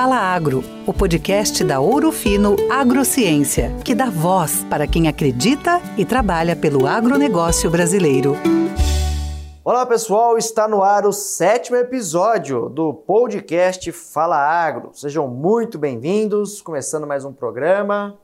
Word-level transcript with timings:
Fala 0.00 0.16
Agro, 0.16 0.64
o 0.86 0.94
podcast 0.94 1.62
da 1.62 1.78
Ouro 1.78 2.10
Fino 2.10 2.56
Agrociência, 2.70 3.70
que 3.84 3.94
dá 3.94 4.06
voz 4.06 4.64
para 4.64 4.86
quem 4.86 5.08
acredita 5.08 5.78
e 5.98 6.06
trabalha 6.06 6.56
pelo 6.56 6.86
agronegócio 6.86 7.70
brasileiro. 7.70 8.32
Olá 9.62 9.84
pessoal, 9.84 10.38
está 10.38 10.66
no 10.66 10.82
ar 10.82 11.04
o 11.04 11.12
sétimo 11.12 11.76
episódio 11.76 12.70
do 12.70 12.94
podcast 12.94 13.92
Fala 13.92 14.38
Agro. 14.38 14.88
Sejam 14.94 15.28
muito 15.28 15.78
bem-vindos, 15.78 16.62
começando 16.62 17.06
mais 17.06 17.26
um 17.26 17.32
programa. 17.34 18.18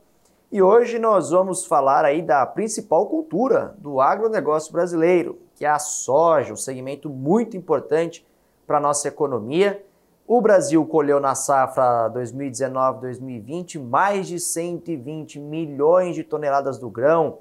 E 0.51 0.63
hoje 0.63 0.99
nós 0.99 1.29
vamos 1.29 1.67
falar 1.67 2.07
aí 2.07 2.23
da 2.23 2.47
principal 2.47 3.05
cultura 3.05 3.75
do 3.77 4.01
agronegócio 4.01 4.73
brasileiro, 4.73 5.39
que 5.55 5.67
é 5.67 5.69
a 5.69 5.79
soja, 5.79 6.55
um 6.55 6.57
segmento 6.57 7.11
muito 7.11 7.55
importante 7.55 8.27
para 8.67 8.79
a 8.79 8.81
nossa 8.81 9.09
economia 9.09 9.85
o 10.27 10.41
Brasil 10.41 10.85
colheu 10.85 11.21
na 11.21 11.35
safra 11.35 12.11
2019-2020 12.11 13.81
mais 13.81 14.27
de 14.27 14.41
120 14.41 15.39
milhões 15.39 16.17
de 16.17 16.25
toneladas 16.25 16.79
do 16.79 16.91
grão, 16.91 17.39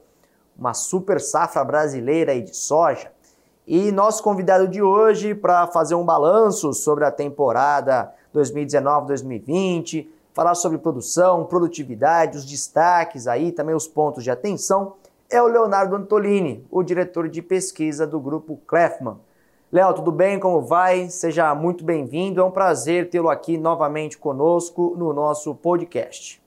uma 0.57 0.73
super 0.73 1.19
safra 1.19 1.63
brasileira 1.63 2.39
de 2.39 2.55
soja. 2.55 3.11
E 3.67 3.91
nosso 3.91 4.21
convidado 4.21 4.67
de 4.67 4.83
hoje 4.83 5.33
para 5.33 5.65
fazer 5.67 5.95
um 5.95 6.05
balanço 6.05 6.71
sobre 6.73 7.03
a 7.03 7.11
temporada 7.11 8.13
2019-2020, 8.35 10.07
falar 10.31 10.53
sobre 10.53 10.77
produção, 10.77 11.45
produtividade, 11.45 12.37
os 12.37 12.45
destaques 12.45 13.25
aí, 13.25 13.51
também 13.51 13.73
os 13.73 13.87
pontos 13.87 14.23
de 14.23 14.29
atenção, 14.29 14.93
é 15.27 15.41
o 15.41 15.47
Leonardo 15.47 15.95
Antolini, 15.95 16.63
o 16.69 16.83
diretor 16.83 17.27
de 17.29 17.41
pesquisa 17.41 18.05
do 18.05 18.19
grupo 18.19 18.59
Klefman. 18.67 19.17
Léo, 19.71 19.93
tudo 19.93 20.11
bem? 20.11 20.39
Como 20.39 20.61
vai? 20.61 21.09
Seja 21.09 21.53
muito 21.55 21.83
bem-vindo. 21.83 22.39
É 22.39 22.43
um 22.43 22.51
prazer 22.51 23.09
tê-lo 23.09 23.29
aqui 23.29 23.57
novamente 23.57 24.17
conosco 24.17 24.95
no 24.97 25.11
nosso 25.11 25.55
podcast. 25.55 26.41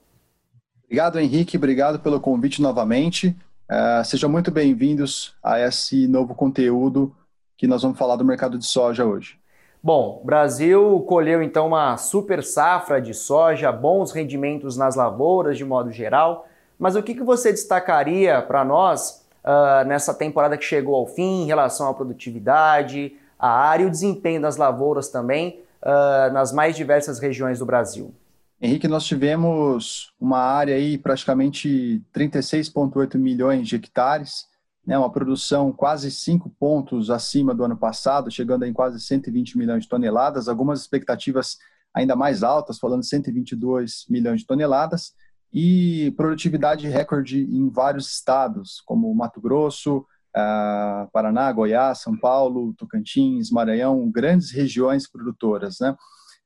Obrigado, 0.85 1.19
Henrique. 1.19 1.57
Obrigado 1.57 1.99
pelo 1.99 2.19
convite 2.19 2.61
novamente. 2.61 3.35
Uh, 3.69 4.03
sejam 4.05 4.29
muito 4.29 4.49
bem-vindos 4.49 5.35
a 5.43 5.59
esse 5.59 6.07
novo 6.07 6.33
conteúdo 6.33 7.13
que 7.57 7.67
nós 7.67 7.83
vamos 7.83 7.99
falar 7.99 8.15
do 8.15 8.25
mercado 8.25 8.57
de 8.57 8.65
soja 8.65 9.05
hoje. 9.05 9.37
Bom, 9.83 10.21
o 10.23 10.25
Brasil 10.25 11.05
colheu 11.07 11.43
então 11.43 11.67
uma 11.67 11.97
super 11.97 12.43
safra 12.43 13.01
de 13.01 13.13
soja, 13.13 13.71
bons 13.71 14.11
rendimentos 14.11 14.75
nas 14.75 14.95
lavouras 14.95 15.57
de 15.57 15.65
modo 15.65 15.91
geral. 15.91 16.47
Mas 16.79 16.95
o 16.95 17.03
que, 17.03 17.13
que 17.13 17.23
você 17.23 17.51
destacaria 17.51 18.41
para 18.41 18.63
nós 18.63 19.25
uh, 19.49 19.87
nessa 19.87 20.13
temporada 20.13 20.57
que 20.57 20.63
chegou 20.63 20.95
ao 20.95 21.07
fim 21.07 21.43
em 21.43 21.45
relação 21.45 21.89
à 21.89 21.93
produtividade, 21.93 23.13
a 23.37 23.49
área 23.49 23.83
e 23.83 23.87
o 23.87 23.91
desempenho 23.91 24.41
das 24.41 24.57
lavouras 24.57 25.09
também 25.09 25.61
uh, 25.81 26.31
nas 26.31 26.51
mais 26.51 26.75
diversas 26.75 27.19
regiões 27.19 27.59
do 27.59 27.65
Brasil. 27.65 28.13
Henrique, 28.61 28.87
nós 28.87 29.05
tivemos 29.05 30.13
uma 30.19 30.39
área 30.39 30.75
aí 30.75 30.97
praticamente 30.97 32.03
36,8 32.13 33.17
milhões 33.17 33.67
de 33.67 33.77
hectares, 33.77 34.47
né, 34.85 34.97
uma 34.97 35.09
produção 35.09 35.71
quase 35.71 36.11
5 36.11 36.49
pontos 36.59 37.09
acima 37.09 37.55
do 37.55 37.63
ano 37.63 37.77
passado, 37.77 38.29
chegando 38.29 38.65
em 38.65 38.73
quase 38.73 38.99
120 38.99 39.57
milhões 39.57 39.83
de 39.83 39.89
toneladas, 39.89 40.49
algumas 40.49 40.81
expectativas 40.81 41.57
ainda 41.93 42.15
mais 42.15 42.43
altas, 42.43 42.77
falando 42.77 43.03
122 43.03 44.05
milhões 44.09 44.41
de 44.41 44.47
toneladas, 44.47 45.13
e 45.51 46.11
produtividade 46.15 46.87
recorde 46.87 47.41
em 47.43 47.69
vários 47.69 48.11
estados, 48.11 48.81
como 48.85 49.13
Mato 49.13 49.41
Grosso, 49.41 50.05
uh, 50.35 51.09
Paraná, 51.11 51.51
Goiás, 51.51 51.99
São 51.99 52.17
Paulo, 52.17 52.73
Tocantins, 52.77 53.49
Maranhão, 53.49 54.09
grandes 54.11 54.51
regiões 54.51 55.09
produtoras. 55.09 55.77
Né? 55.79 55.95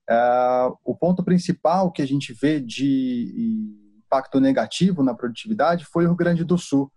Uh, 0.09 0.77
o 0.85 0.95
ponto 0.95 1.23
principal 1.23 1.91
que 1.91 2.01
a 2.01 2.07
gente 2.07 2.33
vê 2.33 2.59
de 2.59 3.61
impacto 4.05 4.39
negativo 4.39 5.03
na 5.03 5.13
produtividade 5.13 5.85
foi 5.85 6.05
o 6.05 6.09
Rio 6.09 6.17
Grande 6.17 6.43
do 6.43 6.57
Sul. 6.57 6.91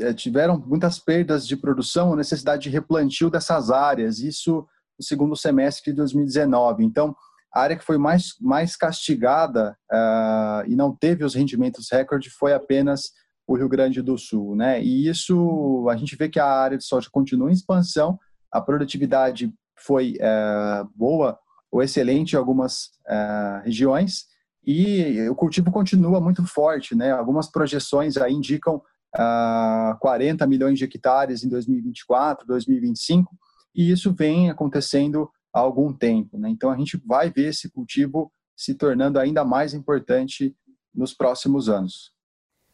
Uh, 0.00 0.14
tiveram 0.14 0.58
muitas 0.58 0.98
perdas 0.98 1.46
de 1.46 1.56
produção, 1.56 2.16
necessidade 2.16 2.64
de 2.64 2.70
replantio 2.70 3.30
dessas 3.30 3.70
áreas, 3.70 4.18
isso 4.18 4.66
no 4.98 5.04
segundo 5.04 5.36
semestre 5.36 5.92
de 5.92 5.96
2019. 5.96 6.84
Então, 6.84 7.14
a 7.52 7.60
área 7.60 7.76
que 7.76 7.84
foi 7.84 7.98
mais, 7.98 8.34
mais 8.40 8.76
castigada 8.76 9.76
uh, 9.92 10.68
e 10.70 10.76
não 10.76 10.94
teve 10.94 11.24
os 11.24 11.34
rendimentos 11.34 11.88
recorde 11.90 12.30
foi 12.30 12.52
apenas 12.52 13.12
o 13.46 13.56
Rio 13.56 13.68
Grande 13.68 14.00
do 14.00 14.16
Sul, 14.16 14.54
né? 14.54 14.80
E 14.80 15.08
isso 15.08 15.88
a 15.90 15.96
gente 15.96 16.14
vê 16.14 16.28
que 16.28 16.38
a 16.38 16.46
área 16.46 16.78
de 16.78 16.84
soja 16.84 17.08
continua 17.10 17.50
em 17.50 17.52
expansão, 17.52 18.18
a 18.52 18.60
produtividade 18.60 19.52
foi 19.76 20.16
uh, 20.20 20.88
boa 20.94 21.36
ou 21.70 21.82
excelente 21.82 22.34
em 22.34 22.36
algumas 22.36 22.90
uh, 23.08 23.64
regiões 23.64 24.26
e 24.64 25.28
o 25.28 25.34
cultivo 25.34 25.70
continua 25.72 26.20
muito 26.20 26.46
forte, 26.46 26.94
né? 26.94 27.10
Algumas 27.10 27.50
projeções 27.50 28.16
aí 28.16 28.32
indicam 28.32 28.76
uh, 29.16 29.98
40 29.98 30.46
milhões 30.46 30.78
de 30.78 30.84
hectares 30.84 31.42
em 31.42 31.48
2024, 31.48 32.46
2025 32.46 33.36
e 33.74 33.90
isso 33.90 34.12
vem 34.12 34.48
acontecendo 34.48 35.28
há 35.52 35.60
algum 35.60 35.92
tempo. 35.92 36.38
Né? 36.38 36.50
Então 36.50 36.70
a 36.70 36.76
gente 36.76 37.00
vai 37.04 37.30
ver 37.30 37.48
esse 37.48 37.70
cultivo 37.70 38.32
se 38.56 38.74
tornando 38.74 39.18
ainda 39.18 39.44
mais 39.44 39.74
importante 39.74 40.54
nos 40.94 41.14
próximos 41.14 41.68
anos. 41.68 42.12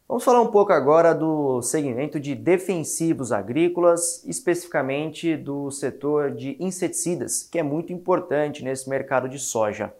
Vamos 0.09 0.22
falar 0.22 0.41
um 0.41 0.53
pouco 0.53 0.72
agora 0.72 1.12
do 1.12 1.60
segmento 1.62 2.20
de 2.20 2.34
defensivos 2.34 3.32
agrícolas, 3.32 4.25
especificamente 4.25 5.36
do 5.36 5.69
setor 5.70 6.31
de 6.31 6.56
inseticidas, 6.60 7.42
que 7.42 7.59
é 7.59 7.62
muito 7.62 7.92
importante 7.92 8.62
nesse 8.62 8.88
mercado 8.88 9.28
de 9.28 9.38
soja. 9.38 9.92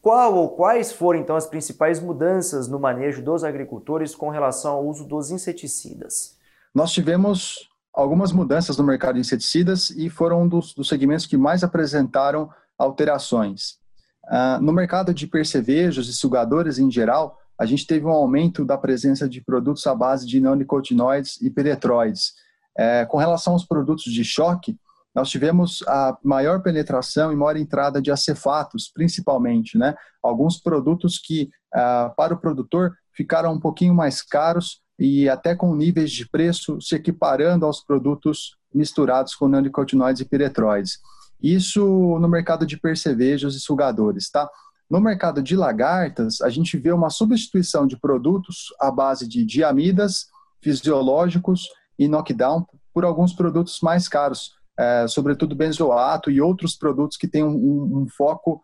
Qual 0.00 0.36
ou 0.36 0.50
quais 0.50 0.92
foram 0.92 1.18
então 1.18 1.34
as 1.34 1.46
principais 1.46 1.98
mudanças 1.98 2.68
no 2.68 2.78
manejo 2.78 3.22
dos 3.22 3.42
agricultores 3.42 4.14
com 4.14 4.28
relação 4.28 4.74
ao 4.74 4.86
uso 4.86 5.04
dos 5.04 5.32
inseticidas? 5.32 6.38
Nós 6.72 6.92
tivemos 6.92 7.68
algumas 7.94 8.32
mudanças 8.32 8.76
no 8.76 8.84
mercado 8.84 9.14
de 9.14 9.20
inseticidas 9.20 9.90
e 9.90 10.10
foram 10.10 10.42
um 10.42 10.48
dos, 10.48 10.74
dos 10.74 10.88
segmentos 10.88 11.26
que 11.26 11.36
mais 11.36 11.62
apresentaram 11.62 12.50
alterações. 12.76 13.78
Uh, 14.24 14.60
no 14.60 14.72
mercado 14.72 15.14
de 15.14 15.26
percevejos 15.26 16.08
e 16.08 16.12
sugadores 16.12 16.78
em 16.78 16.90
geral, 16.90 17.38
a 17.58 17.64
gente 17.64 17.86
teve 17.86 18.04
um 18.04 18.10
aumento 18.10 18.64
da 18.64 18.76
presença 18.76 19.28
de 19.28 19.40
produtos 19.40 19.86
à 19.86 19.94
base 19.94 20.26
de 20.26 20.40
neonicotinoides 20.40 21.40
e 21.40 21.48
penetroides. 21.50 22.32
É, 22.76 23.04
com 23.06 23.16
relação 23.16 23.52
aos 23.52 23.64
produtos 23.64 24.12
de 24.12 24.24
choque, 24.24 24.76
nós 25.14 25.30
tivemos 25.30 25.84
a 25.86 26.18
maior 26.24 26.60
penetração 26.60 27.32
e 27.32 27.36
maior 27.36 27.56
entrada 27.56 28.02
de 28.02 28.10
acefatos, 28.10 28.90
principalmente, 28.92 29.78
né? 29.78 29.94
Alguns 30.20 30.60
produtos 30.60 31.20
que, 31.24 31.48
uh, 31.72 32.12
para 32.16 32.34
o 32.34 32.36
produtor, 32.36 32.92
ficaram 33.12 33.52
um 33.52 33.60
pouquinho 33.60 33.94
mais 33.94 34.20
caros 34.20 34.82
e 34.98 35.28
até 35.28 35.54
com 35.54 35.74
níveis 35.74 36.10
de 36.10 36.28
preço 36.28 36.80
se 36.80 36.94
equiparando 36.94 37.66
aos 37.66 37.82
produtos 37.82 38.56
misturados 38.72 39.34
com 39.34 39.48
neonicotinoides 39.48 40.22
e 40.22 40.24
piretroides. 40.24 40.98
Isso 41.42 41.84
no 42.20 42.28
mercado 42.28 42.66
de 42.66 42.78
percevejos 42.78 43.56
e 43.56 43.60
sugadores, 43.60 44.30
tá? 44.30 44.48
No 44.90 45.00
mercado 45.00 45.42
de 45.42 45.56
lagartas, 45.56 46.40
a 46.40 46.48
gente 46.48 46.76
vê 46.78 46.92
uma 46.92 47.10
substituição 47.10 47.86
de 47.86 47.98
produtos 47.98 48.66
à 48.80 48.90
base 48.90 49.26
de 49.26 49.44
diamidas, 49.44 50.26
fisiológicos 50.62 51.68
e 51.98 52.08
knockdown 52.08 52.66
por 52.92 53.04
alguns 53.04 53.32
produtos 53.32 53.80
mais 53.82 54.08
caros, 54.08 54.54
é, 54.78 55.06
sobretudo 55.08 55.54
benzoato 55.54 56.30
e 56.30 56.40
outros 56.40 56.76
produtos 56.76 57.16
que 57.16 57.28
têm 57.28 57.42
um, 57.42 57.54
um, 57.54 57.98
um 58.02 58.08
foco 58.08 58.62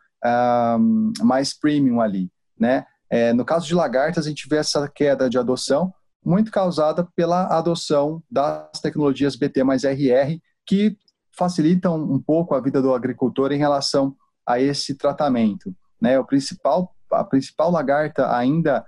um, 0.78 1.12
mais 1.22 1.52
premium 1.52 2.00
ali, 2.00 2.30
né? 2.58 2.86
É, 3.08 3.32
no 3.32 3.44
caso 3.44 3.66
de 3.66 3.74
lagartas, 3.74 4.24
a 4.24 4.28
gente 4.28 4.48
vê 4.48 4.56
essa 4.56 4.88
queda 4.88 5.28
de 5.28 5.36
adoção, 5.36 5.92
muito 6.24 6.50
causada 6.50 7.08
pela 7.16 7.46
adoção 7.46 8.22
das 8.30 8.80
tecnologias 8.80 9.36
BT 9.36 9.64
mais 9.64 9.84
RR, 9.84 10.38
que 10.66 10.96
facilitam 11.36 11.96
um 11.96 12.20
pouco 12.20 12.54
a 12.54 12.60
vida 12.60 12.82
do 12.82 12.94
agricultor 12.94 13.52
em 13.52 13.58
relação 13.58 14.14
a 14.46 14.60
esse 14.60 14.94
tratamento. 14.94 15.74
Né? 16.00 16.18
O 16.18 16.24
principal, 16.24 16.94
a 17.10 17.24
principal 17.24 17.70
lagarta 17.70 18.34
ainda 18.34 18.84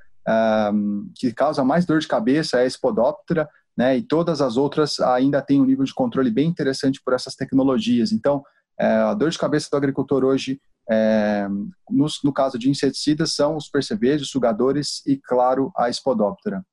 um, 0.72 1.10
que 1.16 1.32
causa 1.32 1.64
mais 1.64 1.84
dor 1.84 2.00
de 2.00 2.08
cabeça 2.08 2.60
é 2.60 2.64
a 2.64 2.70
Spodoptera, 2.70 3.48
né? 3.76 3.96
e 3.96 4.02
todas 4.02 4.40
as 4.40 4.56
outras 4.56 5.00
ainda 5.00 5.40
têm 5.40 5.60
um 5.60 5.64
nível 5.64 5.84
de 5.84 5.94
controle 5.94 6.30
bem 6.30 6.48
interessante 6.48 7.00
por 7.04 7.14
essas 7.14 7.34
tecnologias. 7.34 8.12
Então, 8.12 8.42
é, 8.78 8.86
a 8.86 9.14
dor 9.14 9.30
de 9.30 9.38
cabeça 9.38 9.68
do 9.70 9.76
agricultor 9.76 10.24
hoje, 10.24 10.60
é, 10.90 11.46
no, 11.90 12.06
no, 12.24 12.32
caso 12.32 12.58
de 12.58 12.68
inseticidas, 12.68 13.34
são 13.34 13.56
os 13.56 13.68
percevejos, 13.68 14.30
sugadores 14.30 15.02
e, 15.06 15.16
claro, 15.16 15.70
a 15.76 15.90
Spodoptera. 15.92 16.64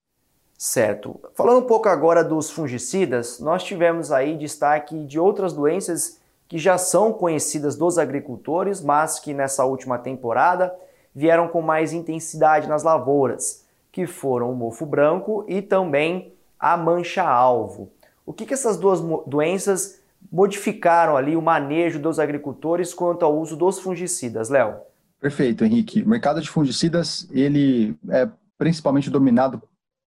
Certo. 0.62 1.18
Falando 1.36 1.60
um 1.60 1.66
pouco 1.66 1.88
agora 1.88 2.22
dos 2.22 2.52
fungicidas, 2.52 3.40
nós 3.40 3.64
tivemos 3.64 4.12
aí 4.12 4.38
destaque 4.38 5.06
de 5.06 5.18
outras 5.18 5.54
doenças 5.54 6.20
que 6.50 6.58
já 6.58 6.78
são 6.78 7.14
conhecidas 7.14 7.78
dos 7.78 7.98
agricultores, 7.98 8.82
mas 8.82 9.20
que 9.20 9.34
nessa 9.34 9.64
última 9.64 9.98
temporada 9.98 10.76
vieram 11.16 11.48
com 11.48 11.62
mais 11.62 11.94
intensidade 11.94 12.68
nas 12.68 12.84
lavouras, 12.84 13.64
que 13.90 14.06
foram 14.06 14.52
o 14.52 14.56
mofo 14.56 14.86
branco 14.86 15.46
e 15.48 15.62
também 15.62 16.34
a 16.60 16.76
mancha-alvo. 16.76 17.90
O 18.26 18.34
que, 18.34 18.46
que 18.46 18.54
essas 18.54 18.76
duas 18.76 19.00
doenças 19.26 20.02
modificaram 20.30 21.16
ali 21.16 21.38
o 21.38 21.42
manejo 21.42 22.00
dos 22.00 22.20
agricultores 22.20 22.94
quanto 22.94 23.24
ao 23.24 23.40
uso 23.40 23.56
dos 23.56 23.80
fungicidas, 23.80 24.50
Léo? 24.50 24.76
Perfeito, 25.22 25.64
Henrique. 25.64 26.04
O 26.04 26.10
mercado 26.10 26.42
de 26.42 26.50
fungicidas, 26.50 27.30
ele 27.32 27.96
é 28.10 28.28
principalmente 28.58 29.10
dominado 29.10 29.62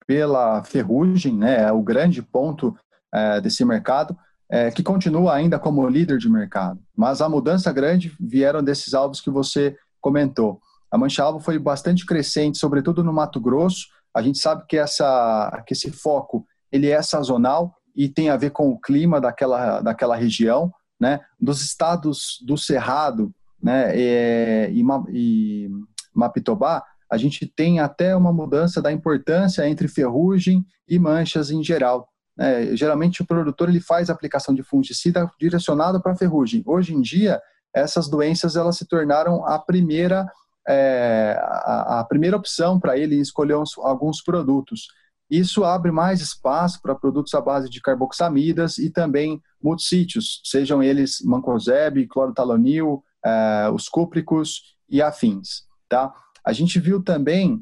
pela 0.07 0.63
ferrugem, 0.63 1.35
né? 1.35 1.63
É 1.63 1.71
o 1.71 1.83
grande 1.83 2.21
ponto 2.21 2.75
é, 3.13 3.41
desse 3.41 3.63
mercado, 3.65 4.17
é, 4.49 4.71
que 4.71 4.81
continua 4.81 5.35
ainda 5.35 5.59
como 5.59 5.87
líder 5.87 6.17
de 6.17 6.29
mercado. 6.29 6.79
Mas 6.95 7.21
a 7.21 7.27
mudança 7.27 7.71
grande 7.73 8.15
vieram 8.17 8.63
desses 8.63 8.93
alvos 8.93 9.19
que 9.19 9.29
você 9.29 9.75
comentou. 9.99 10.61
A 10.89 10.97
mancha-alvo 10.97 11.41
foi 11.41 11.59
bastante 11.59 12.05
crescente, 12.05 12.57
sobretudo 12.57 13.03
no 13.03 13.11
Mato 13.11 13.41
Grosso. 13.41 13.87
A 14.13 14.21
gente 14.21 14.37
sabe 14.37 14.63
que, 14.67 14.77
essa, 14.77 15.63
que 15.67 15.73
esse 15.73 15.91
foco 15.91 16.47
ele 16.71 16.89
é 16.89 17.01
sazonal 17.01 17.75
e 17.93 18.07
tem 18.07 18.29
a 18.29 18.37
ver 18.37 18.51
com 18.51 18.69
o 18.69 18.79
clima 18.79 19.19
daquela, 19.19 19.81
daquela 19.81 20.15
região. 20.15 20.71
Né? 20.97 21.19
Dos 21.39 21.61
estados 21.61 22.37
do 22.45 22.57
Cerrado 22.57 23.31
né, 23.61 23.93
e, 23.95 24.71
e, 24.71 24.83
e 25.11 25.69
Mapitobá, 26.13 26.83
a 27.09 27.17
gente 27.17 27.47
tem 27.47 27.79
até 27.79 28.15
uma 28.15 28.33
mudança 28.33 28.81
da 28.81 28.91
importância 28.91 29.67
entre 29.67 29.87
ferrugem 29.87 30.65
e 30.87 30.99
manchas 30.99 31.51
em 31.51 31.63
geral. 31.63 32.09
É, 32.39 32.75
geralmente 32.75 33.21
o 33.21 33.25
produtor 33.25 33.69
ele 33.69 33.79
faz 33.79 34.09
a 34.09 34.13
aplicação 34.13 34.53
de 34.53 34.61
fungicida 34.61 35.29
direcionado 35.39 36.01
para 36.01 36.15
ferrugem. 36.15 36.61
Hoje 36.65 36.93
em 36.93 37.01
dia, 37.01 37.41
essas 37.73 38.07
doenças 38.09 38.55
elas 38.55 38.77
se 38.77 38.85
tornaram 38.85 39.45
a 39.45 39.57
primeira, 39.57 40.31
é, 40.67 41.35
a, 41.39 41.99
a, 41.99 42.03
primeira 42.03 42.37
opção 42.37 42.79
para 42.79 42.97
ele 42.97 43.15
escolher 43.15 43.55
uns, 43.55 43.77
alguns 43.77 44.21
produtos. 44.21 44.87
Isso 45.29 45.65
abre 45.65 45.91
mais 45.91 46.21
espaço 46.21 46.81
para 46.81 46.95
produtos 46.95 47.33
à 47.33 47.41
base 47.41 47.69
de 47.69 47.81
carboxamidas 47.81 48.77
e 48.77 48.89
também 48.89 49.41
multissítios, 49.61 50.41
sejam 50.45 50.81
eles 50.81 51.19
mancozeb, 51.25 52.05
clorotalonil, 52.07 53.03
é, 53.25 53.69
os 53.73 53.89
cúpricos 53.89 54.77
e 54.89 55.01
afins. 55.01 55.65
Tá? 55.89 56.13
A 56.47 56.53
gente 56.53 56.79
viu 56.79 57.03
também 57.03 57.61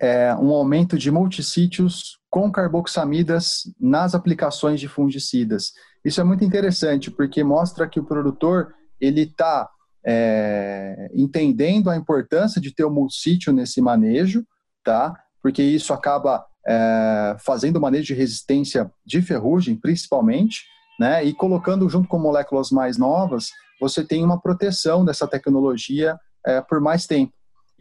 é, 0.00 0.34
um 0.34 0.50
aumento 0.50 0.98
de 0.98 1.08
multissítios 1.08 2.18
com 2.28 2.50
carboxamidas 2.50 3.72
nas 3.80 4.12
aplicações 4.12 4.80
de 4.80 4.88
fungicidas. 4.88 5.70
Isso 6.04 6.20
é 6.20 6.24
muito 6.24 6.44
interessante 6.44 7.12
porque 7.12 7.44
mostra 7.44 7.88
que 7.88 8.00
o 8.00 8.04
produtor 8.04 8.74
ele 9.00 9.20
está 9.20 9.70
é, 10.04 11.12
entendendo 11.14 11.88
a 11.88 11.96
importância 11.96 12.60
de 12.60 12.74
ter 12.74 12.82
o 12.82 12.90
multissítio 12.90 13.52
nesse 13.52 13.80
manejo, 13.80 14.44
tá? 14.82 15.16
Porque 15.40 15.62
isso 15.62 15.92
acaba 15.92 16.44
é, 16.66 17.36
fazendo 17.38 17.80
manejo 17.80 18.06
de 18.06 18.14
resistência 18.14 18.90
de 19.06 19.22
ferrugem, 19.22 19.76
principalmente, 19.76 20.64
né? 20.98 21.24
E 21.24 21.32
colocando 21.32 21.88
junto 21.88 22.08
com 22.08 22.18
moléculas 22.18 22.72
mais 22.72 22.98
novas, 22.98 23.50
você 23.80 24.04
tem 24.04 24.24
uma 24.24 24.40
proteção 24.40 25.04
dessa 25.04 25.28
tecnologia 25.28 26.18
é, 26.44 26.60
por 26.60 26.80
mais 26.80 27.06
tempo. 27.06 27.32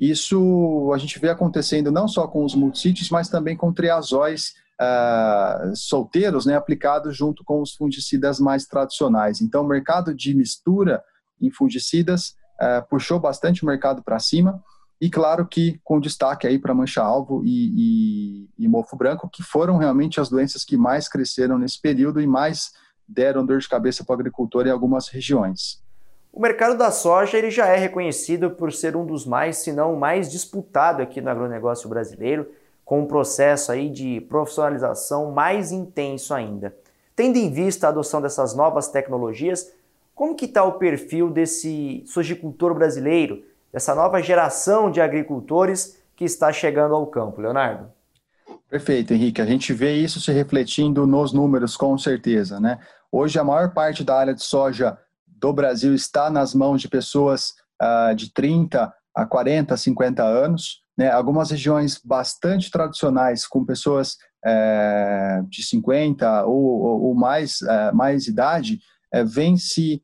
Isso 0.01 0.92
a 0.95 0.98
gente 0.98 1.19
vê 1.19 1.30
acontecendo 1.30 1.92
não 1.92 2.07
só 2.07 2.27
com 2.27 2.44
os 2.44 2.56
multissítios, 2.56 3.12
mas 3.12 3.30
também 3.30 3.56
com 3.56 3.71
triazóis 3.71 4.56
uh, 4.81 5.75
solteiros, 5.75 6.44
né, 6.44 6.56
aplicados 6.56 7.15
junto 7.15 7.44
com 7.44 7.62
os 7.62 7.75
fungicidas 7.75 8.39
mais 8.39 8.65
tradicionais. 8.65 9.42
Então, 9.42 9.63
o 9.63 9.68
mercado 9.68 10.15
de 10.15 10.33
mistura 10.33 11.03
em 11.39 11.51
fungicidas 11.51 12.30
uh, 12.59 12.83
puxou 12.89 13.19
bastante 13.19 13.62
o 13.62 13.68
mercado 13.68 14.01
para 14.01 14.18
cima. 14.18 14.59
E 15.00 15.07
claro 15.07 15.48
que 15.48 15.80
com 15.83 16.00
destaque 16.00 16.47
aí 16.47 16.57
para 16.57 16.74
mancha-alvo 16.74 17.44
e, 17.45 18.47
e, 18.57 18.65
e, 18.65 18.68
mofo 18.68 18.95
branco, 18.95 19.30
que 19.30 19.44
foram 19.44 19.77
realmente 19.77 20.19
as 20.19 20.30
doenças 20.30 20.63
que 20.63 20.77
mais 20.77 21.07
cresceram 21.07 21.59
nesse 21.59 21.80
período 21.80 22.19
e 22.19 22.25
mais 22.25 22.71
deram 23.07 23.45
dor 23.45 23.59
de 23.59 23.69
cabeça 23.69 24.04
para 24.04 24.13
o 24.13 24.19
agricultor 24.19 24.65
em 24.65 24.71
algumas 24.71 25.07
regiões. 25.09 25.80
O 26.33 26.39
mercado 26.39 26.78
da 26.78 26.92
soja 26.92 27.38
ele 27.38 27.51
já 27.51 27.68
é 27.68 27.75
reconhecido 27.75 28.51
por 28.51 28.72
ser 28.72 28.95
um 28.95 29.06
dos 29.06 29.25
mais, 29.25 29.57
se 29.57 29.74
não 29.74 29.94
o 29.94 30.00
mais 30.00 30.31
disputado 30.31 31.01
aqui 31.01 31.19
no 31.19 31.30
agronegócio 31.30 31.89
brasileiro, 31.89 32.48
com 32.86 33.01
um 33.01 33.06
processo 33.06 33.72
aí 33.72 33.89
de 33.89 34.22
profissionalização 34.22 35.31
mais 35.31 35.72
intenso 35.74 36.33
ainda. 36.33 36.74
Tendo 37.16 37.38
em 37.38 37.51
vista 37.51 37.88
a 37.88 37.89
adoção 37.89 38.22
dessas 38.22 38.56
novas 38.56 38.88
tecnologias, 38.88 39.74
como 40.16 40.36
que 40.36 40.45
está 40.45 40.63
o 40.63 40.74
perfil 40.74 41.30
desse 41.30 42.04
sojicultor 42.06 42.74
brasileiro, 42.74 43.44
dessa 43.72 43.94
nova 43.94 44.22
geração 44.22 44.89
de 44.89 45.01
agricultores 45.01 46.01
que 46.16 46.24
está 46.24 46.51
chegando 46.54 46.95
ao 46.95 47.07
campo, 47.07 47.42
Leonardo? 47.42 47.92
Perfeito, 48.69 49.13
Henrique. 49.13 49.42
A 49.42 49.45
gente 49.45 49.74
vê 49.74 49.94
isso 49.94 50.22
se 50.22 50.31
refletindo 50.31 51.06
nos 51.06 51.33
números, 51.33 51.75
com 51.75 51.98
certeza. 51.98 52.57
Né? 52.57 52.80
Hoje, 53.12 53.38
a 53.38 53.44
maior 53.44 53.74
parte 53.74 54.01
da 54.04 54.16
área 54.16 54.33
de 54.33 54.44
soja 54.44 54.98
do 55.42 55.52
Brasil 55.52 55.96
está 55.96 56.30
nas 56.30 56.54
mãos 56.54 56.80
de 56.80 56.88
pessoas 56.88 57.54
uh, 57.82 58.16
de 58.16 58.32
30 58.32 58.94
a 59.16 59.26
40, 59.26 59.76
50 59.76 60.24
anos. 60.24 60.84
Né? 60.96 61.10
Algumas 61.10 61.50
regiões 61.50 62.00
bastante 62.04 62.70
tradicionais, 62.70 63.48
com 63.48 63.66
pessoas 63.66 64.18
uh, 64.46 65.44
de 65.50 65.64
50 65.64 66.46
ou, 66.46 66.64
ou, 66.64 67.02
ou 67.06 67.16
mais, 67.16 67.60
uh, 67.62 67.96
mais 67.96 68.28
idade, 68.28 68.80
uh, 69.16 69.26
vem 69.26 69.58
se 69.58 70.02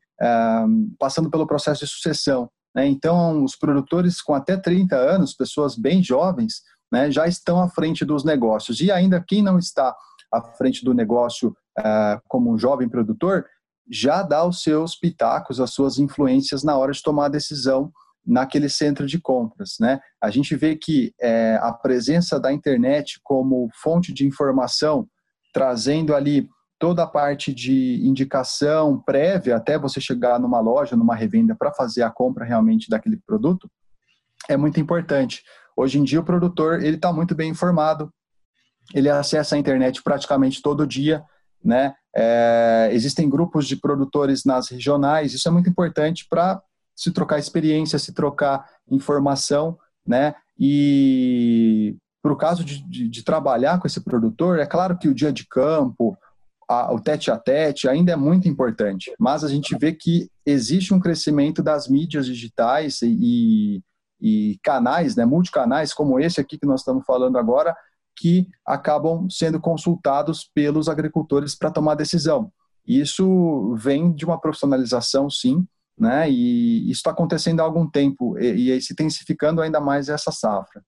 passando 0.98 1.30
pelo 1.30 1.46
processo 1.46 1.84
de 1.84 1.90
sucessão. 1.92 2.50
Né? 2.74 2.88
Então, 2.88 3.44
os 3.44 3.54
produtores 3.54 4.20
com 4.20 4.34
até 4.34 4.56
30 4.56 4.96
anos, 4.96 5.32
pessoas 5.32 5.76
bem 5.76 6.02
jovens, 6.02 6.62
né, 6.90 7.08
já 7.08 7.28
estão 7.28 7.62
à 7.62 7.68
frente 7.68 8.04
dos 8.04 8.24
negócios. 8.24 8.80
E 8.80 8.90
ainda 8.90 9.24
quem 9.24 9.42
não 9.42 9.60
está 9.60 9.94
à 10.34 10.42
frente 10.42 10.84
do 10.84 10.92
negócio 10.92 11.56
como 12.26 12.52
um 12.52 12.58
jovem 12.58 12.88
produtor, 12.88 13.46
já 13.90 14.22
dá 14.22 14.44
os 14.44 14.62
seus 14.62 14.96
pitacos, 14.96 15.60
as 15.60 15.70
suas 15.70 15.98
influências 15.98 16.62
na 16.62 16.76
hora 16.76 16.92
de 16.92 17.02
tomar 17.02 17.26
a 17.26 17.30
decisão 17.30 17.92
naquele 18.26 18.68
centro 18.68 19.06
de 19.06 19.18
compras. 19.18 19.76
Né? 19.80 19.98
A 20.20 20.30
gente 20.30 20.54
vê 20.54 20.76
que 20.76 21.14
é, 21.20 21.58
a 21.62 21.72
presença 21.72 22.38
da 22.38 22.52
internet 22.52 23.18
como 23.22 23.70
fonte 23.82 24.12
de 24.12 24.26
informação, 24.26 25.08
trazendo 25.52 26.14
ali 26.14 26.48
toda 26.78 27.02
a 27.02 27.06
parte 27.06 27.52
de 27.52 28.00
indicação 28.06 29.00
prévia 29.00 29.56
até 29.56 29.78
você 29.78 30.00
chegar 30.00 30.38
numa 30.38 30.60
loja, 30.60 30.94
numa 30.94 31.16
revenda 31.16 31.56
para 31.58 31.72
fazer 31.72 32.02
a 32.02 32.10
compra 32.10 32.44
realmente 32.44 32.88
daquele 32.88 33.16
produto, 33.16 33.68
é 34.48 34.56
muito 34.56 34.78
importante. 34.78 35.42
Hoje 35.76 35.98
em 35.98 36.04
dia 36.04 36.20
o 36.20 36.24
produtor 36.24 36.82
ele 36.82 36.96
está 36.96 37.12
muito 37.12 37.34
bem 37.34 37.50
informado, 37.50 38.12
ele 38.94 39.08
acessa 39.08 39.56
a 39.56 39.58
internet 39.58 40.02
praticamente 40.02 40.62
todo 40.62 40.86
dia, 40.86 41.24
né? 41.64 41.94
É, 42.14 42.88
existem 42.92 43.28
grupos 43.28 43.66
de 43.66 43.76
produtores 43.76 44.44
nas 44.44 44.68
regionais, 44.68 45.32
isso 45.32 45.48
é 45.48 45.50
muito 45.50 45.68
importante 45.68 46.26
para 46.28 46.60
se 46.96 47.12
trocar 47.12 47.38
experiência, 47.38 47.98
se 47.98 48.12
trocar 48.12 48.68
informação, 48.90 49.78
né? 50.06 50.34
E 50.58 51.96
para 52.20 52.32
o 52.32 52.36
caso 52.36 52.64
de, 52.64 52.82
de, 52.88 53.08
de, 53.08 53.22
trabalhar 53.22 53.78
com 53.78 53.86
esse 53.86 54.00
produtor, 54.00 54.58
é 54.58 54.66
claro 54.66 54.98
que 54.98 55.08
o 55.08 55.14
dia 55.14 55.32
de 55.32 55.46
campo, 55.46 56.18
a, 56.68 56.92
o 56.92 57.00
tete 57.00 57.30
a 57.30 57.38
tete 57.38 57.88
ainda 57.88 58.12
é 58.12 58.16
muito 58.16 58.48
importante, 58.48 59.12
mas 59.18 59.44
a 59.44 59.48
gente 59.48 59.76
vê 59.78 59.92
que 59.92 60.28
existe 60.44 60.92
um 60.92 60.98
crescimento 61.00 61.62
das 61.62 61.88
mídias 61.88 62.26
digitais 62.26 63.00
e, 63.02 63.80
e 64.20 64.58
canais, 64.62 65.14
né, 65.14 65.24
multicanais 65.24 65.94
como 65.94 66.18
esse 66.18 66.40
aqui 66.40 66.58
que 66.58 66.66
nós 66.66 66.80
estamos 66.80 67.04
falando 67.06 67.38
agora, 67.38 67.76
que 68.18 68.48
acabam 68.66 69.28
sendo 69.30 69.60
consultados 69.60 70.50
pelos 70.54 70.88
agricultores 70.88 71.54
para 71.54 71.70
tomar 71.70 71.94
decisão. 71.94 72.50
Isso 72.86 73.74
vem 73.76 74.12
de 74.12 74.24
uma 74.24 74.40
profissionalização, 74.40 75.30
sim, 75.30 75.66
né? 75.96 76.28
E 76.30 76.90
isso 76.90 77.00
está 77.00 77.10
acontecendo 77.10 77.60
há 77.60 77.64
algum 77.64 77.88
tempo 77.88 78.38
e, 78.38 78.72
e 78.72 78.82
se 78.82 78.92
intensificando 78.92 79.60
ainda 79.60 79.80
mais 79.80 80.08
essa 80.08 80.32
safra. 80.32 80.82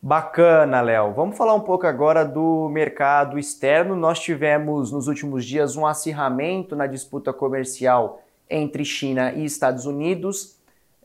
Bacana, 0.00 0.80
Léo. 0.80 1.12
Vamos 1.14 1.36
falar 1.36 1.54
um 1.54 1.60
pouco 1.60 1.86
agora 1.86 2.24
do 2.24 2.68
mercado 2.68 3.38
externo. 3.38 3.96
Nós 3.96 4.20
tivemos 4.20 4.92
nos 4.92 5.08
últimos 5.08 5.44
dias 5.44 5.76
um 5.76 5.86
acirramento 5.86 6.76
na 6.76 6.86
disputa 6.86 7.32
comercial 7.32 8.22
entre 8.48 8.84
China 8.84 9.32
e 9.32 9.44
Estados 9.44 9.84
Unidos. 9.84 10.55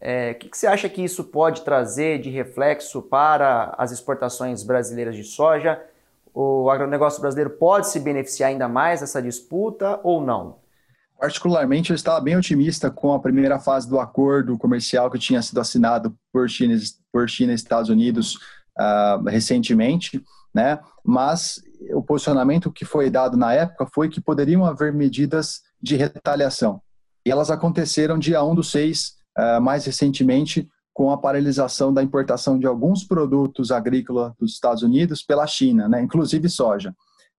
É, 0.01 0.31
o 0.31 0.35
que, 0.35 0.49
que, 0.49 0.57
você 0.57 0.65
acha 0.65 0.89
que 0.89 1.03
isso 1.03 1.23
pode 1.23 1.61
trazer 1.61 2.19
de 2.19 2.29
reflexo 2.31 3.03
para 3.03 3.75
as 3.77 3.91
exportações 3.91 4.63
brasileiras 4.63 5.15
de 5.15 5.23
soja? 5.23 5.79
O 6.33 6.69
agronegócio 6.71 7.21
brasileiro 7.21 7.51
pode 7.51 7.87
se 7.87 7.99
beneficiar 7.99 8.49
ainda 8.49 8.67
mais 8.67 9.01
dessa 9.01 9.21
disputa 9.21 9.99
ou 10.03 10.19
não? 10.19 10.59
Particularmente, 11.19 11.91
eu 11.91 11.95
estava 11.95 12.19
bem 12.19 12.35
otimista 12.35 12.89
com 12.89 13.13
a 13.13 13.19
primeira 13.19 13.59
fase 13.59 13.87
do 13.87 13.99
acordo 13.99 14.57
comercial 14.57 15.11
que 15.11 15.19
tinha 15.19 15.39
sido 15.39 15.61
assinado 15.61 16.17
por 16.33 16.49
China, 16.49 16.75
por 17.13 17.29
China 17.29 17.51
e 17.51 17.55
Estados 17.55 17.91
Unidos 17.91 18.37
uh, 18.79 19.23
recentemente, 19.27 20.23
né? 20.51 20.79
Mas 21.05 21.61
o 21.93 22.01
posicionamento 22.01 22.71
que 22.71 22.85
foi 22.85 23.07
dado 23.07 23.37
na 23.37 23.53
época 23.53 23.85
foi 23.93 24.09
que 24.09 24.19
poderiam 24.19 24.65
haver 24.65 24.91
medidas 24.91 25.61
de 25.79 25.95
retaliação. 25.95 26.81
E 27.23 27.29
elas 27.29 27.51
aconteceram 27.51 28.17
dia 28.17 28.43
1 28.43 28.55
do 28.55 28.63
6 28.63 29.13
eh, 29.13 29.20
mais 29.61 29.85
recentemente 29.85 30.67
com 30.93 31.09
a 31.09 31.17
paralisação 31.17 31.93
da 31.93 32.03
importação 32.03 32.59
de 32.59 32.67
alguns 32.67 33.03
produtos 33.03 33.71
agrícolas 33.71 34.33
dos 34.37 34.53
Estados 34.53 34.83
Unidos 34.83 35.23
pela 35.23 35.47
China, 35.47 35.87
né, 35.87 36.01
inclusive 36.01 36.49
soja. 36.49 36.93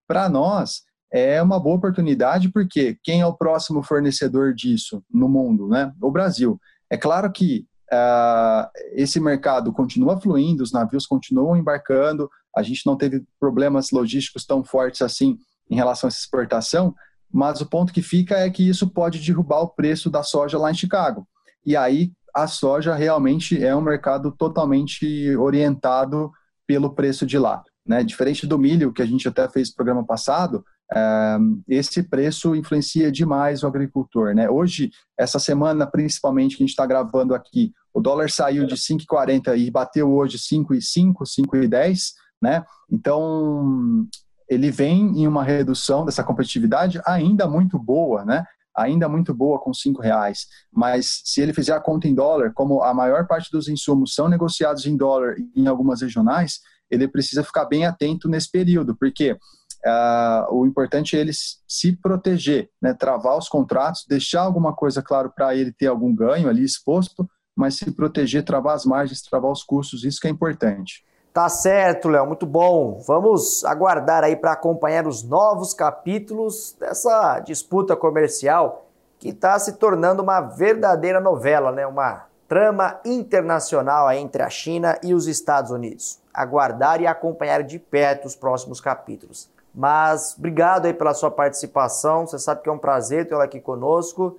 Para 0.07 0.29
nós, 0.29 0.83
é 1.13 1.43
uma 1.43 1.61
boa 1.61 1.77
oportunidade 1.77 2.49
porque 2.49 2.97
quem 3.05 3.21
é 3.21 3.27
o 3.27 3.35
próximo 3.35 3.83
fornecedor 3.83 4.55
disso 4.55 5.05
no 5.13 5.29
mundo? 5.29 5.69
Né? 5.69 5.93
O 6.01 6.11
Brasil. 6.11 6.59
É 6.89 6.97
claro 6.97 7.31
que 7.31 7.67
uh, 7.93 8.69
esse 8.93 9.21
mercado 9.21 9.73
continua 9.73 10.19
fluindo, 10.19 10.63
os 10.63 10.73
navios 10.73 11.07
continuam 11.07 11.57
embarcando, 11.57 12.31
a 12.57 12.63
gente 12.63 12.87
não 12.87 12.97
teve 12.97 13.23
problemas 13.39 13.91
logísticos 13.91 14.47
tão 14.47 14.65
fortes 14.65 15.03
assim 15.03 15.37
em 15.71 15.77
relação 15.77 16.09
a 16.09 16.11
essa 16.11 16.19
exportação, 16.19 16.95
mas 17.31 17.61
o 17.61 17.67
ponto 17.67 17.93
que 17.93 18.03
fica 18.03 18.37
é 18.39 18.51
que 18.51 18.67
isso 18.67 18.89
pode 18.89 19.19
derrubar 19.19 19.61
o 19.61 19.69
preço 19.69 20.11
da 20.11 20.23
soja 20.23 20.59
lá 20.59 20.71
em 20.71 20.75
Chicago. 20.75 21.27
E 21.65 21.77
aí 21.77 22.13
a 22.35 22.47
soja 22.47 22.95
realmente 22.95 23.63
é 23.63 23.75
um 23.75 23.81
mercado 23.81 24.33
totalmente 24.33 25.37
orientado 25.37 26.31
pelo 26.67 26.95
preço 26.95 27.27
de 27.27 27.39
lá. 27.39 27.63
Né? 27.87 28.03
Diferente 28.03 28.47
do 28.47 28.59
milho, 28.59 28.93
que 28.93 29.03
a 29.03 29.07
gente 29.07 29.29
até 29.29 29.49
fez 29.49 29.69
no 29.71 29.77
programa 29.77 30.05
passado, 30.05 30.65
é, 30.95 31.39
esse 31.69 32.03
preço 32.03 32.55
influencia 32.55 33.11
demais 33.11 33.63
o 33.63 33.67
agricultor. 33.67 34.35
Né? 34.35 34.49
Hoje, 34.49 34.91
essa 35.19 35.39
semana, 35.39 35.87
principalmente, 35.87 36.57
que 36.57 36.63
a 36.63 36.67
gente 36.67 36.71
está 36.71 36.87
gravando 36.87 37.35
aqui, 37.35 37.73
o 37.93 38.01
dólar 38.01 38.31
saiu 38.31 38.67
de 38.67 38.75
5,40 38.75 39.59
e 39.59 39.71
bateu 39.71 40.11
hoje 40.11 40.39
5,5, 40.39 41.25
5,10, 41.25 42.13
né? 42.41 42.65
Então, 42.91 44.07
ele 44.49 44.71
vem 44.71 45.21
em 45.21 45.27
uma 45.27 45.45
redução 45.45 46.05
dessa 46.05 46.25
competitividade 46.25 47.01
ainda 47.07 47.47
muito 47.47 47.79
boa, 47.79 48.25
né? 48.25 48.45
Ainda 48.77 49.09
muito 49.09 49.35
boa 49.35 49.61
com 49.61 49.73
cinco 49.75 50.01
reais, 50.01 50.47
mas 50.73 51.21
se 51.25 51.41
ele 51.41 51.53
fizer 51.53 51.75
a 51.75 51.81
conta 51.81 52.09
em 52.09 52.15
dólar, 52.15 52.53
como 52.55 52.83
a 52.83 52.95
maior 52.95 53.27
parte 53.27 53.51
dos 53.51 53.69
insumos 53.69 54.15
são 54.15 54.29
negociados 54.29 54.87
em 54.87 54.97
dólar 54.97 55.37
em 55.55 55.67
algumas 55.67 56.01
regionais, 56.01 56.61
ele 56.91 57.09
precisa 57.09 57.45
ficar 57.45 57.67
bem 57.67 57.87
atento 57.87 58.29
nesse 58.29 58.51
período, 58.51 58.97
porque 58.97 59.37
Uh, 59.85 60.47
o 60.55 60.65
importante 60.65 61.17
é 61.17 61.21
ele 61.21 61.33
se 61.35 61.97
proteger, 61.97 62.71
né? 62.81 62.95
travar 62.95 63.37
os 63.37 63.49
contratos, 63.49 64.05
deixar 64.09 64.43
alguma 64.43 64.73
coisa 64.73 65.03
claro 65.03 65.33
para 65.35 65.57
ele 65.57 65.73
ter 65.73 65.89
algum 65.89 66.15
ganho 66.15 66.49
ali 66.49 66.63
exposto, 66.63 67.29
mas 67.57 67.79
se 67.79 67.91
proteger, 67.91 68.45
travar 68.45 68.77
as 68.77 68.85
margens, 68.85 69.23
travar 69.23 69.51
os 69.51 69.65
custos, 69.65 70.05
isso 70.05 70.21
que 70.21 70.29
é 70.29 70.31
importante. 70.31 71.03
Tá 71.33 71.49
certo, 71.49 72.11
Léo, 72.11 72.27
muito 72.27 72.45
bom. 72.45 73.01
Vamos 73.07 73.65
aguardar 73.65 74.23
aí 74.23 74.37
para 74.37 74.53
acompanhar 74.53 75.07
os 75.07 75.23
novos 75.23 75.73
capítulos 75.73 76.77
dessa 76.79 77.41
disputa 77.41 77.97
comercial 77.97 78.85
que 79.19 79.31
está 79.31 79.59
se 79.59 79.75
tornando 79.75 80.23
uma 80.23 80.43
verdadeira 80.43 81.21
novela, 81.21 81.73
né? 81.73 81.87
Uma 81.87 82.27
trama 82.47 83.01
internacional 83.03 84.13
entre 84.13 84.43
a 84.43 84.51
China 84.51 84.99
e 85.03 85.15
os 85.15 85.27
Estados 85.27 85.71
Unidos. 85.71 86.21
Aguardar 86.35 87.01
e 87.01 87.07
acompanhar 87.07 87.63
de 87.63 87.79
perto 87.79 88.27
os 88.27 88.37
próximos 88.37 88.79
capítulos. 88.79 89.49
Mas 89.75 90.37
obrigado 90.37 90.85
aí 90.85 90.93
pela 90.93 91.15
sua 91.15 91.31
participação. 91.31 92.27
Você 92.27 92.39
sabe 92.39 92.61
que 92.61 92.69
é 92.69 92.73
um 92.73 92.79
prazer 92.79 93.27
tê-la 93.27 93.45
aqui 93.45 93.59
conosco. 93.59 94.37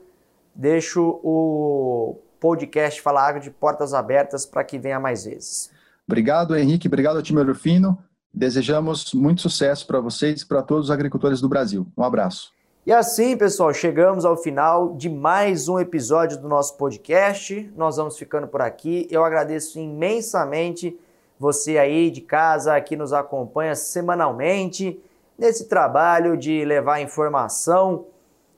Deixo 0.54 1.20
o 1.24 2.18
podcast 2.40 3.02
Fala 3.02 3.28
Agro 3.28 3.42
de 3.42 3.50
portas 3.50 3.96
abertas 3.96 4.46
para 4.46 4.64
que 4.64 4.78
venha 4.78 5.00
mais 5.00 5.26
vezes. 5.26 5.72
Obrigado, 6.08 6.56
Henrique. 6.56 6.88
Obrigado 6.88 7.22
time 7.22 7.40
Orofino. 7.40 7.98
Desejamos 8.34 9.14
muito 9.14 9.42
sucesso 9.42 9.86
para 9.86 10.00
vocês 10.00 10.42
e 10.42 10.46
para 10.48 10.62
todos 10.62 10.86
os 10.86 10.92
agricultores 10.92 11.40
do 11.40 11.48
Brasil. 11.48 11.88
Um 11.98 12.04
abraço. 12.04 12.52
E 12.86 12.92
assim, 12.92 13.38
pessoal, 13.38 13.74
chegamos 13.74 14.26
ao 14.26 14.36
final 14.36 14.96
de 14.96 15.10
mais 15.10 15.70
um 15.70 15.80
episódio 15.80 16.38
do 16.42 16.50
nosso 16.50 16.76
podcast. 16.76 17.72
Nós 17.78 17.96
vamos 17.96 18.18
ficando 18.18 18.48
por 18.48 18.62
aqui. 18.62 19.08
Eu 19.10 19.24
agradeço 19.24 19.80
imensamente 19.80 21.00
você 21.40 21.78
aí 21.78 22.12
de 22.12 22.22
casa 22.22 22.80
que 22.82 22.96
nos 22.96 23.14
acompanha 23.14 23.76
semanalmente 23.76 25.00
nesse 25.38 25.70
trabalho 25.70 26.36
de 26.36 26.66
levar 26.66 27.02
informação 27.02 28.06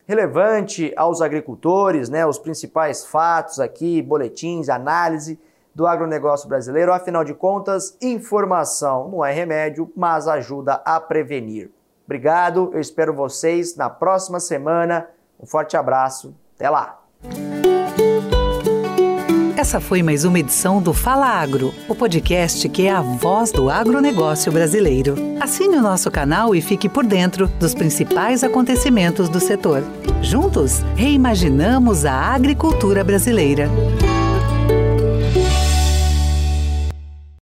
relevante 0.08 0.94
aos 0.96 1.22
agricultores, 1.22 2.10
né, 2.10 2.26
os 2.26 2.38
principais 2.38 3.06
fatos 3.06 3.60
aqui, 3.60 4.02
boletins, 4.02 4.70
análise 4.70 5.40
do 5.76 5.86
agronegócio 5.86 6.48
brasileiro. 6.48 6.94
Afinal 6.94 7.26
de 7.26 7.34
contas, 7.34 7.98
informação 8.02 9.10
não 9.10 9.26
é 9.26 9.34
remédio, 9.34 9.92
mas 9.96 10.28
ajuda 10.28 10.82
a 10.86 11.00
prevenir. 11.02 11.70
Obrigado, 12.06 12.72
eu 12.74 12.80
espero 12.80 13.14
vocês 13.14 13.76
na 13.76 13.90
próxima 13.90 14.40
semana. 14.40 15.08
Um 15.40 15.46
forte 15.46 15.76
abraço, 15.76 16.34
até 16.56 16.70
lá! 16.70 17.02
Essa 19.58 19.80
foi 19.80 20.04
mais 20.04 20.24
uma 20.26 20.38
edição 20.38 20.80
do 20.80 20.94
Fala 20.94 21.26
Agro, 21.26 21.74
o 21.90 21.96
podcast 21.96 22.70
que 22.70 22.86
é 22.86 22.92
a 22.92 23.02
voz 23.02 23.52
do 23.52 23.70
agronegócio 23.70 24.52
brasileiro. 24.52 25.16
Assine 25.42 25.78
o 25.78 25.82
nosso 25.82 26.12
canal 26.12 26.54
e 26.54 26.62
fique 26.62 26.88
por 26.88 27.04
dentro 27.04 27.48
dos 27.48 27.74
principais 27.74 28.44
acontecimentos 28.44 29.28
do 29.28 29.40
setor. 29.40 29.82
Juntos, 30.22 30.82
reimaginamos 30.96 32.06
a 32.06 32.14
agricultura 32.14 33.04
brasileira. 33.04 33.68